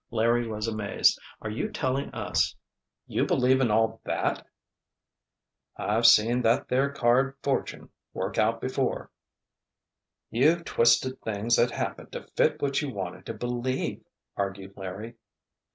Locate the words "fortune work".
7.43-8.39